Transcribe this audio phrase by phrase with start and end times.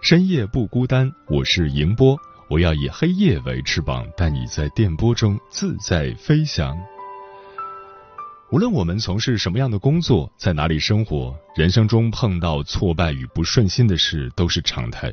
[0.00, 2.16] 深夜不孤单，我是迎波，
[2.48, 6.78] 我要以黑夜为翅膀，带你在电波中自在飞翔。
[8.52, 15.12] 无论我们从事什么样的工作，在哪里生活，人生中碰到挫败与不顺心的事都是常态。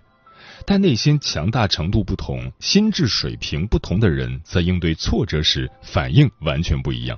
[0.65, 7.17] 但内心强大程度不同、心智水平不同的人，在应对挫折时反应完全不一样。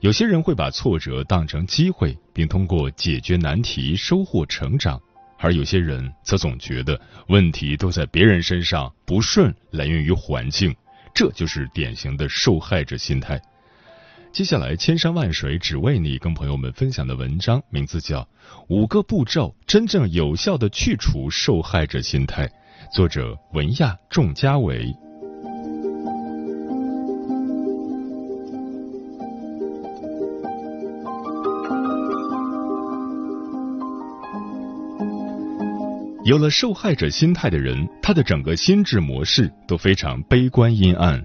[0.00, 4.98] 有些人会把挫折当成机会，并通过解决难题收获成长；
[5.42, 10.76] 而有些人则总觉得问题都在别人身上，不顺来源于环境，
[11.14, 13.40] 这就是典型的受害者心态。
[14.32, 18.20] 接下来，千山万水只为你，跟朋友们分享的文章名字叫
[18.68, 22.46] 《五个步骤真正有效的去除受害者心态》，
[22.94, 24.94] 作者文亚仲家伟。
[36.30, 41.20] 有了受害者心态的人，他的整个心智模式都非常悲观阴暗。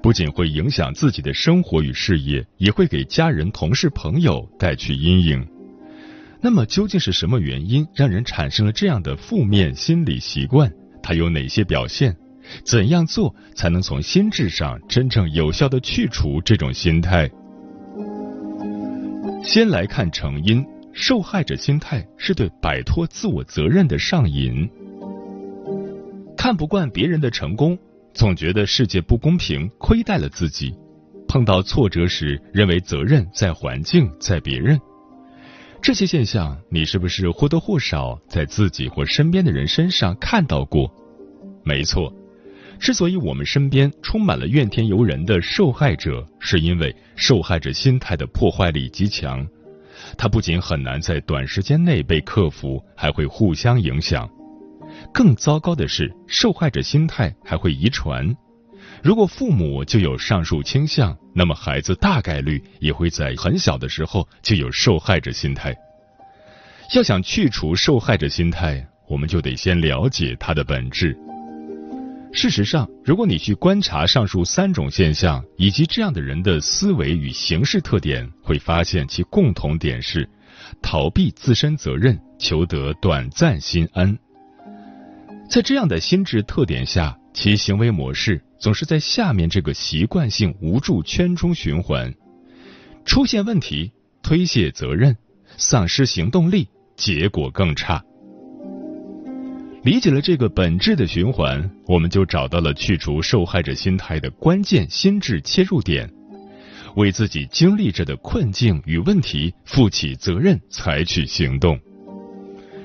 [0.00, 5.44] 不仅会影响自己的生活与事业，也会给家人、同事、朋友带去阴影。
[6.40, 10.72] 那么，究竟是什么原因让人产生了这样的负面心理习惯？
[11.02, 12.14] 它有哪些表现？
[12.62, 17.28] 怎样做才能从心智上真正有效的去除这种心态？
[19.42, 20.64] 先来看成因：
[20.98, 24.66] 受害者心态是对摆脱自我责任的上瘾，
[26.34, 27.78] 看不惯别人的成功。
[28.14, 30.70] 总觉得世界不公平，亏待了自己；
[31.28, 34.80] 碰到挫折时，认为责任在环境，在别人。
[35.82, 40.90] 这些现象，你是不是或多或少在自己或身边的人身上看到过？
[41.62, 42.10] 没错，
[42.80, 49.46] 之所以我们身边充满了怨天尤人的受害者，是因为受害者心态的破坏力极强。
[50.16, 54.28] 它不仅很难在短时间内被克服，还会互相影响。
[55.12, 58.34] 更糟糕的是，受害者心态还会遗传。
[59.02, 65.76] 如果父母就有上述倾向，那么孩子大概率也会在很小的时候就有受害者心态。
[66.94, 71.16] 要想去除受害者心态，我们就得先了解它的本质。
[72.36, 80.28] 事实上，如果你去观察上述三种现象以及这样的人的思维与行事特点，会发现其共同点是
[80.82, 84.18] 逃避自身责任，求得短暂心安。
[85.48, 92.12] 在这样的心智特点下，其行为模式总是在下面这个习惯性无助圈中循环：
[93.06, 93.90] 出现问题，
[94.22, 95.16] 推卸责任，
[95.56, 98.04] 丧失行动力，结果更差。
[99.86, 106.10] 理解了这个本质的循环，我们就找到了去除受害者心态的关键心智切入点，
[106.96, 111.78] 为自己经历着的困境与问题负起责任，采取行动。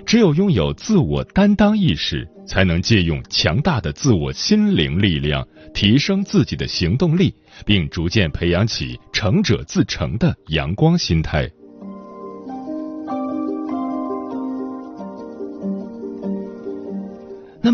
[0.06, 2.28] 只有拥有自我担当意识。
[2.44, 7.34] 才能借用强大的自我心灵力量，提升自己的行动力，
[7.66, 11.50] 并逐渐培养起成者自成的阳光心态。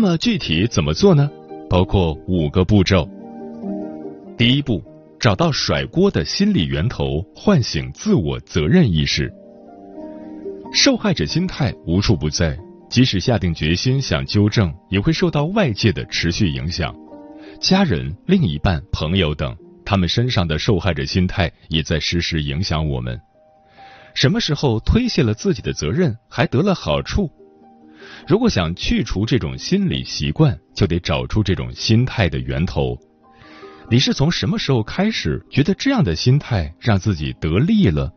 [0.00, 1.28] 么具体怎么做呢？
[1.68, 3.04] 包括五个步骤。
[4.36, 4.80] 第一步，
[5.18, 9.28] 找到甩锅的心理源头，唤醒自我责任意识。
[10.72, 12.56] 受害者心态无处不在。
[12.88, 16.94] 即使下定决心想纠正，也会受到外界的持续影响，
[17.60, 19.52] 家人、另一半、朋友等，
[19.84, 23.20] 他们身上的受害者心态也在时时影响我们。
[24.14, 27.28] 什么时候推卸了自己的责任，还得了好处？
[28.26, 32.98] 如果想去除这种心理习惯，就得找出这种心态的源头。
[33.90, 38.12] 你是从什么时候开始觉得这样的心态让自己得利了？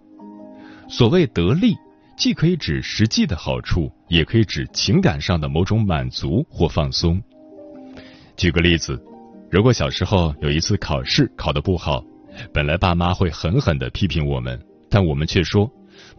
[0.89, 1.75] 所谓得利。
[2.17, 7.19] 既可以指实际的好处，也可以指情感上的某种满足或放松。
[8.37, 9.01] 举个例子，
[9.49, 12.03] 如果小时候有一次考试考得不好，
[12.53, 15.67] 本来爸妈会狠狠的批评我们，但我们却说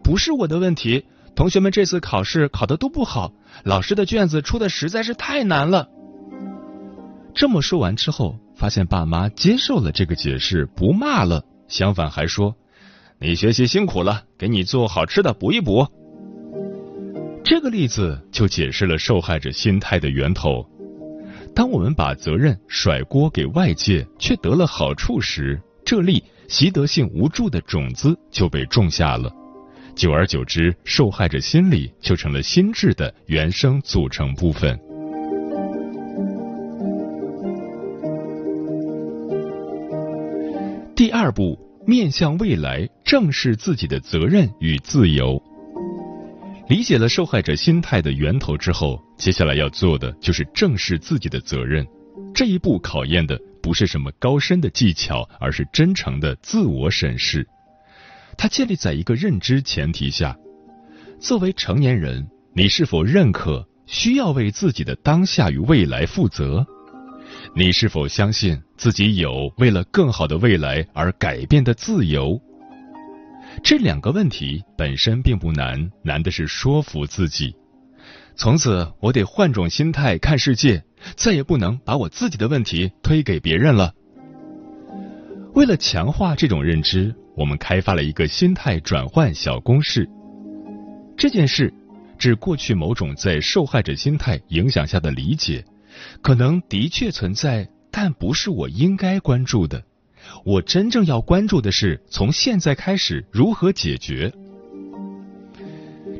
[0.02, 1.04] 不是我的问题，
[1.36, 3.32] 同学们这次考试考得都不好，
[3.64, 5.88] 老师的卷子出的实在是太难了。
[7.34, 12.54] 这么说完之后，发现爸妈接受了这个解释，不骂了，相反还说。
[13.18, 15.86] 你学习辛苦了，给你做好吃的补一补。
[17.44, 20.66] 这个例子就解释了受害者心态的源头。
[21.54, 29.32] 当我们把责任甩锅给外界，却得了好处时，这粒习得性无助的种子就被种下了。
[29.94, 34.78] 久而久之，受害者心理就成了心智的原生组成部分。
[40.94, 41.58] 第二步。
[41.84, 45.42] 面向未来，正视自己的责任与自由。
[46.68, 51.84] 理解了受害者心态的源头之后，接下来要做的就是正视自己的责任。
[52.32, 57.44] 这一步考验的不是什么高深的技巧，而是真诚的自我审视。
[58.36, 60.36] 它建立在一个认知前提下：
[61.20, 66.66] 作为成年人，你是否认可需要为自己的当下与未来负责？
[67.54, 72.40] 你是否相信自己有为了更好的未来而改变的自由？
[73.62, 77.54] 这两个问题本身并不难，难的是说服自己。
[78.34, 80.82] 从此，我得换种心态看世界，
[81.16, 83.92] 再也不能把我自己的问题推给别人了。
[85.52, 90.08] 为了强化这种认知，我们开发了一个心态转换小公式。
[91.16, 91.72] 这件事
[92.18, 95.64] 指过去某种在受害者心态影响下的理解。
[96.22, 99.82] 可能的确存在，但不是我应该关注的。
[100.44, 104.32] 我真正要关注的是从现在开始如何解决。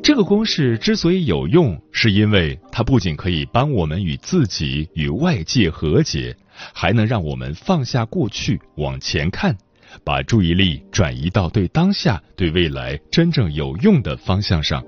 [0.03, 6.35] 这个公式之所以有用，是因为它不仅可以帮我们与自己与外界和解，
[6.73, 9.57] 还能让我们放下过去，往前看，
[10.03, 14.83] 把注意力转移到对当下、对未来真正有用的方向上。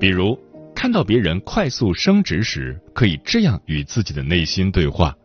[0.00, 0.38] 比如。
[0.78, 5.16] 看到别人快速升职时，可以这样与自己的内心对话：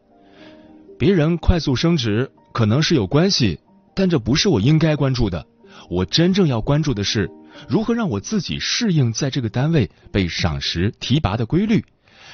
[0.98, 3.60] 别人快速升职可能是有关系，
[3.94, 5.46] 但这不是我应该关注的。
[5.90, 7.30] 我真正要关注的是
[7.68, 11.84] 如何让我自己适应在这个单位被赏识提拔的规律，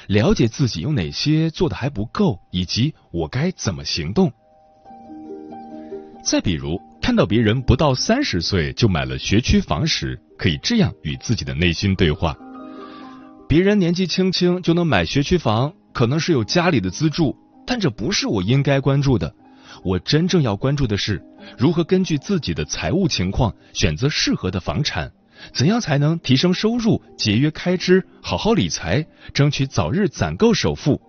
[0.06, 4.32] 了解自己有哪些做的还不够，以及我该怎么行动。
[6.30, 12.36] 再比如，看到别人不到三十岁就买了学区房时，可以这样与自己的内心对话。
[13.48, 17.34] 别人年纪轻轻就能买学区房，可能是有家里的资助，
[17.66, 19.34] 但这不是我应该关注的。
[19.82, 21.22] 我真正要关注的是，
[21.56, 25.10] 如何根据自己的财务情况选择适合的房产，
[25.54, 31.00] 怎样才能提升收入、节约开支、好好理财，争取早日攒够首付。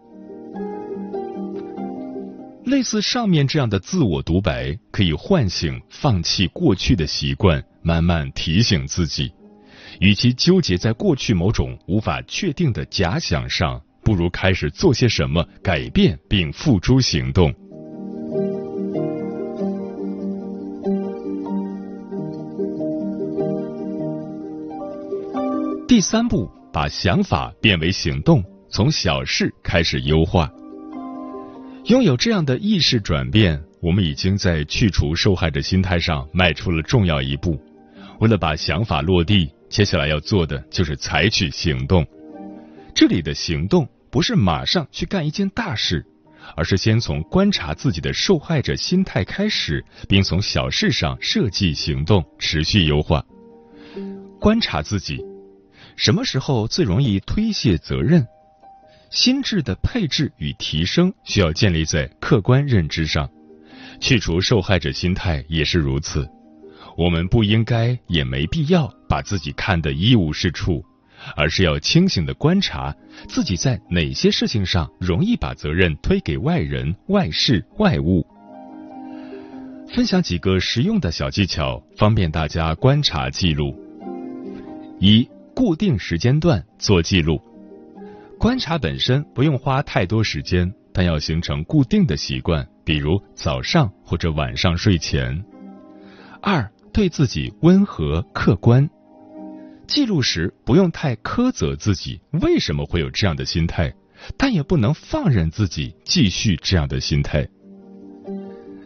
[2.69, 9.31] 类似上面这样的自我独白，可以唤醒放弃过去的习惯，慢慢提醒自己。
[9.99, 17.51] 与其纠结在过去某种无法确定的假想上，不如开始做些什么改变并付诸行动。
[25.87, 30.49] 第三步，把想法变为行动，从小事开始优化。
[31.89, 37.59] 拥有这样的意识转变，我们已经在去除受害者心态上迈出了重要一步。
[38.19, 39.51] 为了把想法落地。
[39.69, 42.03] 接下来要做的就是采取行动。
[42.95, 46.03] 这里的行动不是马上去干一件大事，
[46.55, 53.23] 而是先从观察自己的受害者心态开始，并从小事上设计行动，持续优化。
[54.39, 55.23] 观察自己，
[55.95, 58.25] 什么时候最容易推卸责任？
[59.09, 63.29] 心智的配置与提升需要建立在客观认知上，
[63.99, 66.29] 去除受害者心态也是如此。
[66.95, 70.83] 我们不应该也没必要把自己看得一无是处，
[71.35, 72.95] 而是要清醒的观察
[73.27, 78.25] 自己在哪些事情上容易把责任推给外人、外事、外物。
[79.87, 83.75] 分享几个实用的小技巧，方便大家观察记录。
[84.99, 87.41] 一、固定时间段做记录。
[88.39, 95.43] 观察本身不用花太多时间，但要形成固定的习惯，比如早上或者晚上睡前。
[96.41, 96.67] 二。
[96.91, 98.89] 对自己温和客观，
[99.87, 103.93] 记录时不用太苛责自己为什么会有这样的心态，
[104.35, 107.47] 但也不能放任自己继续这样的心态。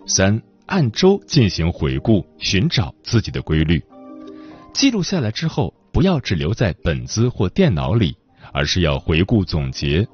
[0.05, 3.81] 三，按周进行回顾，寻找自己的规律。
[4.73, 8.15] 记录下来之后，不要只留在本子或电脑里，
[8.51, 10.07] 而是要回顾总结，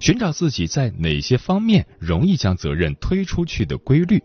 [0.00, 4.22] 寻找自己在哪些方面容易将责任推出去的规律。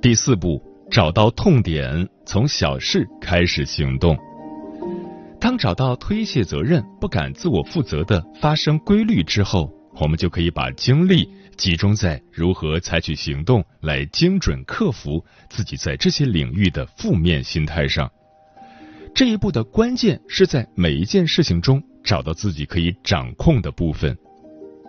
[0.00, 4.14] 第四步，找到痛点，从小事开始行动。
[5.40, 18.10] 当找到推卸责任、不敢自我负责的发生规律之后，我们就可以把精力集中在如何采取行动来精准克服自己在这些领域的负面心态上。
[19.14, 24.16] 这一步的关键是在每一件事情中找到自己可以掌控的部分。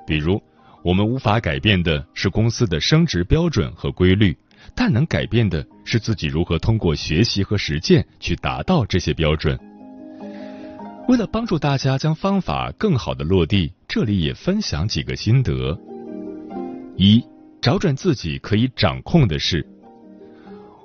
[0.07, 0.41] 比如，
[0.83, 4.35] 我们无法改变的是公司的升职标准和规律，
[4.75, 9.59] 但能改变的是自己如何通过学习和实践去达到这些标准。
[11.07, 15.79] 为了帮助大家将方法更好的落地，这里也分享几个心得：
[16.97, 17.23] 一、
[17.61, 19.65] 找准自己可以掌控的事。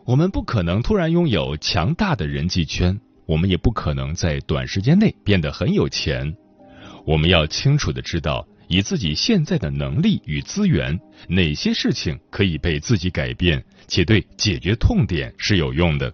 [0.04, 6.34] 我们不可能突然拥有强大的人际圈，我们也不可能在短时间内变得很有钱。
[7.06, 10.98] 我们要清楚的知道，以自己现在的能力与资源，
[11.28, 16.12] 哪些事情可以被自己改变，且对解决痛点是有用的。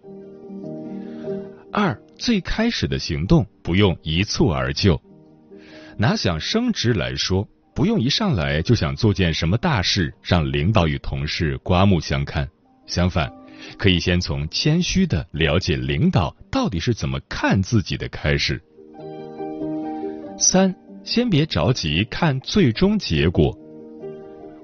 [1.73, 1.99] 二。
[2.19, 4.99] 最开始的行动不用一蹴而就，
[5.99, 12.49] 拿想升职来说，不用一上来就想做件什么大事，让领导与同事刮目相看。
[12.87, 13.30] 相反，
[13.76, 18.59] 可以先从谦虚的了解领导到底是怎么看自己的开始。
[20.38, 23.54] 三，先别着急看最终结果，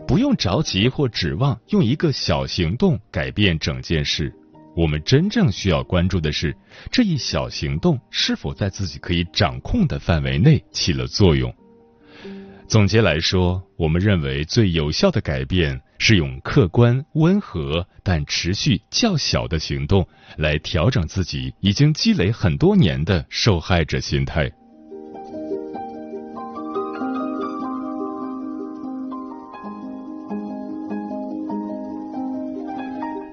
[0.09, 4.33] 不用着急或指望用一个小行动改变整件事。
[4.75, 6.57] 我们真正需要关注的是，
[6.91, 11.55] 这一小行动是否在自己可以掌控的范围内起了作用。
[12.73, 24.51] 总结来说，我们认为最有效的改变是用客观、温和但持续较小的行动来调整自己已经积累很多年的受害者心态。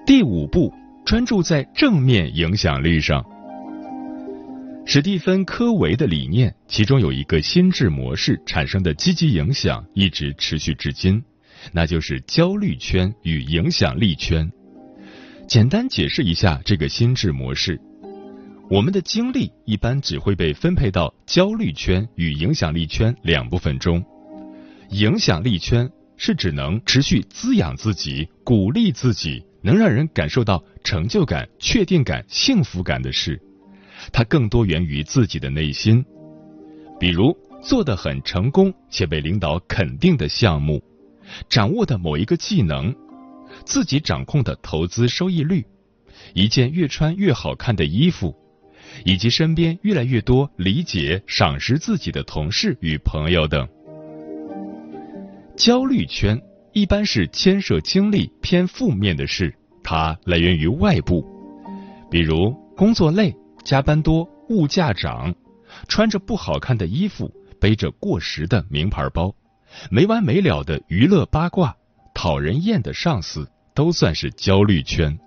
[0.05, 0.69] 第五步。
[1.05, 3.25] 专注在正面影响力上。
[4.91, 11.24] 史蒂芬·科维的理念，其中有一个心智模式产生的积极影响一直持续至今，
[11.72, 14.51] 那就是焦虑圈与影响力圈。
[15.48, 17.79] 简单解释一下这个心智模式：
[18.67, 24.03] 我们的精力一般只会被分配到焦虑圈与影响力圈两部分中。
[24.89, 29.46] 影响力圈是指能持续滋养自己、鼓励自己。
[29.62, 33.38] 能让人感受到成就感、确定感、幸福感的事，
[34.12, 36.03] 它更多源于自己的内心。
[37.00, 40.82] 比如做得很成功且被领导肯定的项目，
[41.50, 42.94] 掌握的某一个技能，
[43.65, 45.65] 自己掌控的投资收益率，
[46.34, 48.36] 一件越穿越好看的衣服，
[49.06, 53.68] 以及身边越来越多理解、赏识自己的同事与朋友等。
[55.56, 56.41] 焦虑圈。
[56.72, 59.51] 一般是牵涉精力偏负面的事，
[59.84, 61.25] 它来源于外部，
[62.12, 65.33] 比如工作累、加班多、物价涨、
[65.87, 69.33] 穿着不好看的衣服、背着过时的名牌包、
[69.89, 71.75] 没完没了的娱乐八卦、
[72.13, 75.17] 讨人厌的上司，都算是焦虑圈。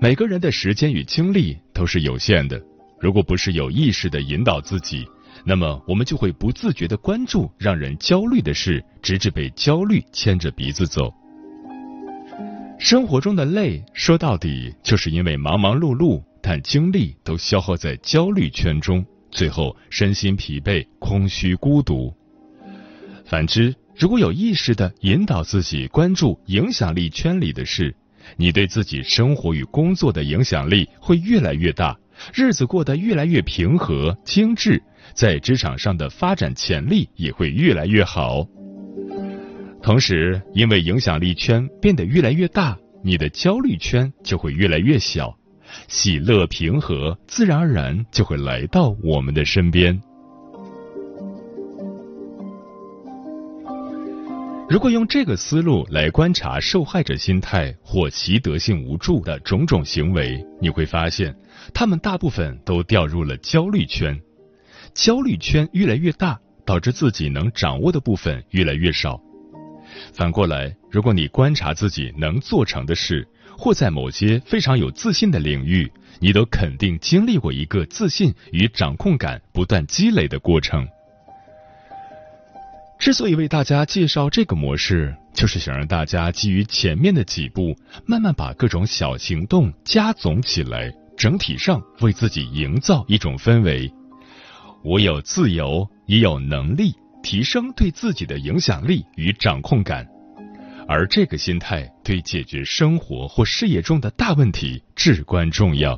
[0.00, 2.60] 每个人的时间与精力都是有限的，
[2.98, 5.06] 如果不是有意识的引导自己。
[5.42, 11.10] 那么，我们就会不自觉的关注让人焦虑的事，直至被焦虑牵着鼻子走。
[12.78, 22.14] 生活中的累，说到底就是因为忙忙碌碌，但精力都消耗在焦虑圈中，最后身心疲惫、空虚、孤独。
[23.24, 27.94] 反之，如果有意识的引导自己关注影响力圈里的事，
[28.36, 31.98] 你对自己生活与工作的影响力会越来越大，
[32.34, 34.82] 日子过得越来越平和、精致。
[35.14, 38.46] 在职场上的发展潜力也会越来越好。
[39.82, 45.36] 同时，因为影响力圈变得越来越大，你的焦虑圈就会越来越小，
[45.88, 50.00] 喜乐平和自然而然就会来到我们的身边。
[54.68, 61.34] 如果用这个思路来观察受害者心态或习得性无助的种种行为，你会发现，
[61.74, 64.16] 他们大部分都掉入了焦虑圈。
[64.94, 69.20] 焦虑圈越来越大，导致自己能掌握的部分越来越少。
[70.12, 73.26] 反过来，如果你观察自己能做成的事，
[73.60, 80.88] 或在某些非常有自信的领域，你都肯定经历过一个自信与掌控感不断积累的过程。
[82.98, 87.76] 之所以为大家介绍这个模式，就是想让大家基于前面的几步，
[88.06, 93.92] 慢慢把各种小行动加总起来，整体上为自己营造一种氛围。
[94.82, 100.08] 我有自由，也有能力提升对自己的影响力与掌控感，
[100.92, 105.96] 而这个心态对解决生活或事业中的大问题至关重要。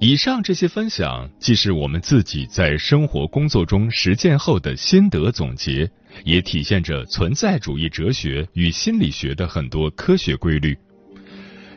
[0.00, 5.88] 以上这些分享，既是我们自己在生活工作中实践后的心得总结，
[6.24, 10.76] 也体现着存在主义哲学与心理学的很多科学规律。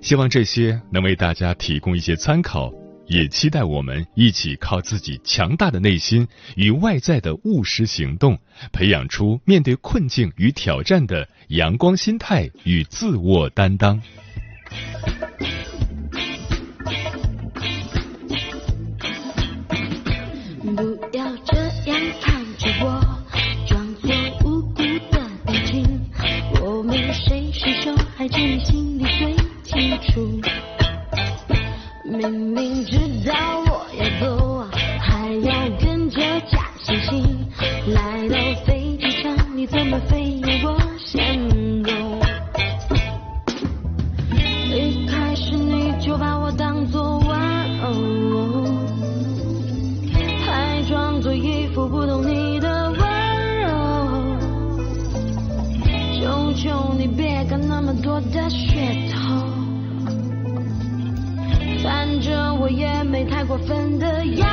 [0.04, 2.70] 希望这些能为大家提供一些参考，
[3.08, 8.38] 也期待我们一起靠自己强大的内心与外在的务实行动，
[8.74, 14.02] 培养出面对困境与挑战的阳光心态与自我担当。
[20.76, 21.56] 不要这
[21.90, 23.02] 样看着我，
[23.66, 24.12] 装作
[24.44, 26.02] 无辜的表情，
[26.62, 29.34] 我们谁是受害者，你心里最
[29.74, 30.40] 清楚
[32.04, 32.96] 明明知
[33.28, 33.34] 道
[33.66, 34.53] 我要走。
[63.66, 64.53] 分的呀。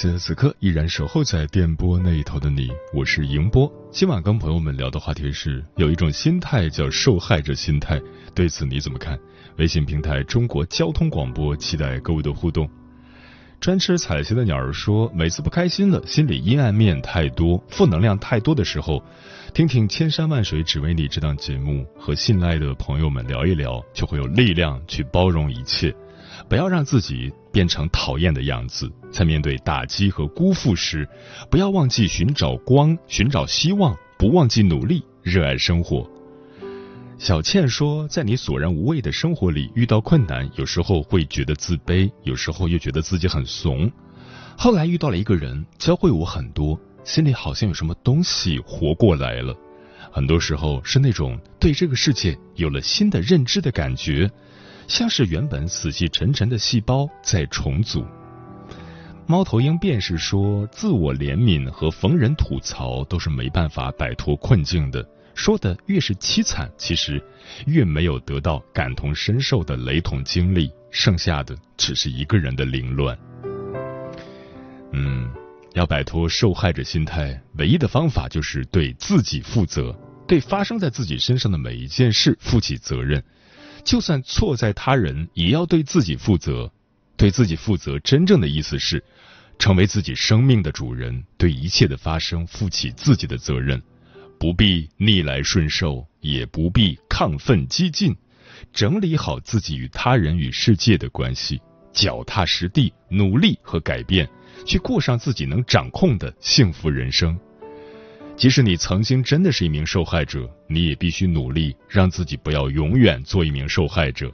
[0.00, 3.68] 谢此刻依然守候在电波那一头的你，我是迎波。
[3.90, 8.00] 今晚跟朋友们聊的话题是，有一种心态叫受害者心态，
[8.32, 9.18] 对此你怎么看？
[9.56, 12.70] 微信平台中国交通广播，期待各位的互动。
[13.58, 19.02] 专吃彩旗的鸟儿说，每次不开心了，心里阴暗面太多，负能量太多的时候，
[19.52, 25.92] 听听《千山万水只为你》这档节目，和信赖的朋友们聊一聊，就会有力量去包容一切。
[26.48, 31.06] 不要让自己变成讨厌的样子，在面对打击和辜负时，
[31.50, 36.08] 不要忘记寻找光，寻找希望，不忘记努力，热爱生活。
[37.18, 43.90] 小倩说，在你索然无味的生活里遇到困难，有时候会觉得自卑，有时候又觉得自己很怂。
[44.56, 49.54] 后来遇到了一个人，教会我很多，心里好像有什么东西活过来了。
[50.10, 54.30] 很多时候是那种对这个世界有了新的认知的感觉。
[54.88, 58.04] 像是原本死气沉沉的细胞在重组。
[59.26, 65.06] 猫头鹰便是说，自我怜悯和逢人吐槽都是没办法摆脱困境的。
[65.34, 67.22] 说的越是凄惨，其实
[67.66, 73.16] 越没有得到感同身受的雷同经历，剩下的只是一个人的凌乱。
[74.92, 75.30] 嗯，
[75.74, 79.94] 要摆脱受害者心态，唯一的方法就是对自己负责，
[80.26, 83.22] 对发生在自己身上的每一件事负起责任。
[83.88, 86.70] 就算错在他人，也要对自己负责。
[87.16, 89.02] 对自己负责，真正的意思是
[89.58, 93.82] 成为自己生命的主人，对一切的发生负起自己的责任。
[94.38, 98.14] 不必逆来顺受，也不必亢奋激进，
[98.74, 101.58] 整理好自己与他人与世界的关系，
[101.90, 104.28] 脚踏实地，努力和改变，
[104.66, 107.40] 去过上自己能掌控的幸福人生。
[108.38, 114.32] 即使你曾经真的是一名受害者，你也必须努力让自己不要永远做一名受害者，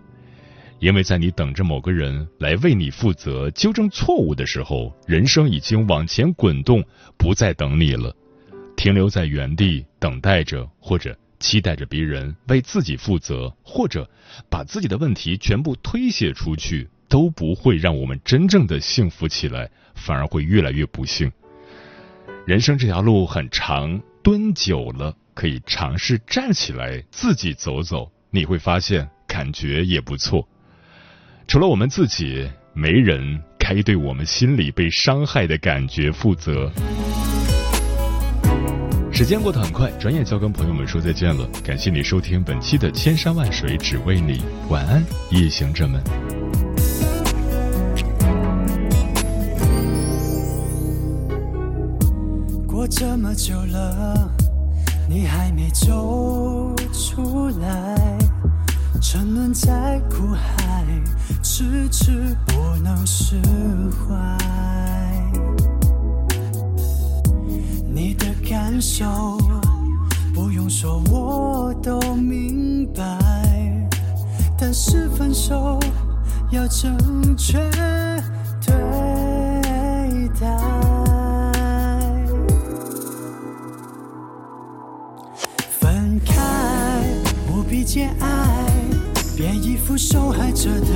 [0.79, 6.85] 因为在你等着某个人来为你负责、纠正错误的时候，人生已经往前滚动，
[7.17, 8.15] 不再等你了。
[8.77, 14.07] 停留在原地等待着，或者期待着别人为自己负责，或者
[14.51, 21.33] 把自己的问题全部推卸出去，都不会让我们真正的幸福起来，反而会越来越不幸。
[22.47, 30.47] 人生这条路很长，蹲久了可以尝试站起来自己走走，你会发现感觉也不错。
[31.49, 36.71] 除了我们自己，没人该对我们心里被伤害的感觉负责。
[39.11, 41.49] 时间过得很快，转眼就要跟朋友们说再见了。
[41.65, 46.03] 感谢你收听本期的《千山万水只为你》，晚安，夜行者们。
[52.87, 54.31] 这么久了，
[55.09, 58.19] 你还没走出来，
[59.01, 60.85] 沉沦在苦海，
[61.43, 63.41] 迟迟不能释
[63.91, 64.15] 怀。
[67.93, 69.39] 你的感受
[70.35, 73.03] 不用说我都明白，
[74.59, 75.81] 但是分手
[76.51, 77.59] 要正确
[87.95, 88.27] 节爱，
[89.37, 90.87] 别一副受害者的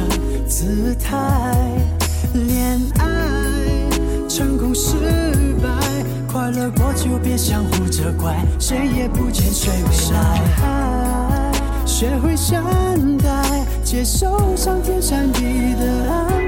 [0.48, 1.14] 姿态。
[2.34, 3.06] 恋爱
[4.28, 4.96] 成功失
[5.62, 5.70] 败，
[6.26, 11.52] 快乐过就别相互责怪，谁也不欠谁未来。
[11.86, 12.64] 学会善
[13.18, 16.26] 待，接受上天善意的安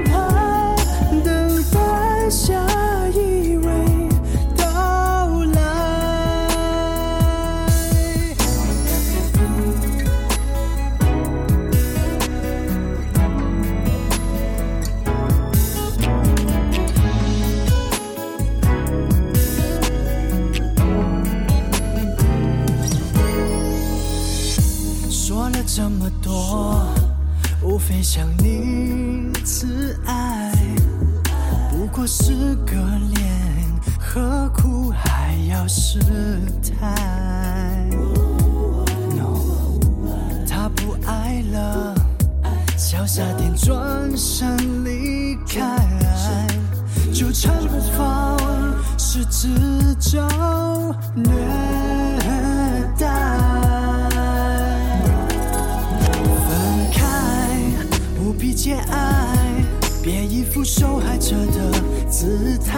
[49.31, 50.27] 是自找
[51.15, 51.25] 虐
[52.97, 53.07] 待。
[56.47, 56.99] 分开
[58.17, 59.37] 不必节爱，
[60.03, 61.71] 别一副受害者的
[62.09, 62.77] 姿态。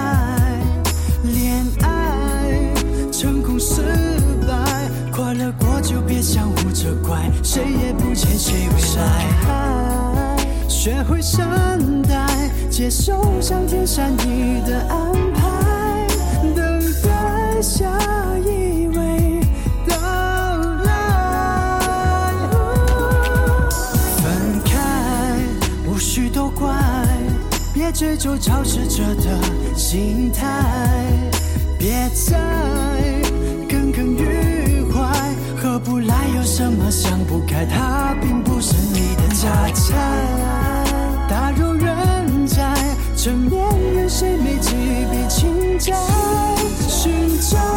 [1.23, 2.71] 恋爱
[3.11, 3.81] 成功失
[4.47, 4.53] 败，
[5.11, 10.37] 快乐过就别相互责怪，谁也不欠谁未来。
[10.69, 15.42] 学会善待，接受上天善意的安排，
[17.63, 17.85] 下
[18.45, 19.39] 一位
[19.87, 19.95] 到
[20.83, 22.29] 来。
[24.17, 24.73] 分开
[25.87, 26.75] 无需多怪，
[27.73, 29.39] 别追逐肇事者的
[29.77, 30.45] 心态，
[31.79, 32.37] 别再
[33.69, 34.99] 耿耿于怀，
[35.55, 37.65] 合不来有什么想不开？
[37.65, 39.97] 它并不是你的家产，
[41.29, 42.75] 大有人在，
[43.15, 44.75] 成年人谁没几
[45.09, 45.93] 笔情债？
[47.03, 47.72] 寻找